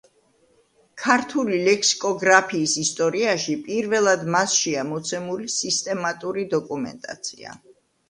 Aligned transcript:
ქართული 1.03 1.59
ლექსიკოგრაფიის 1.67 2.75
ისტორიაში 2.85 3.59
პირველად 3.69 4.27
მასშია 4.39 4.89
მოცემული 4.95 5.57
სისტემატური 5.61 6.51
დოკუმენტაცია. 6.59 7.59